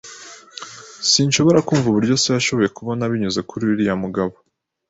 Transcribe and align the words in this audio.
Sinshobora 1.11 1.59
kumva 1.67 1.85
uburyo 1.89 2.13
so 2.21 2.29
yashoboye 2.37 2.69
kubona 2.77 3.09
binyuze 3.11 3.39
kuri 3.49 3.61
uriya 3.69 3.95
mugabo. 4.03 4.33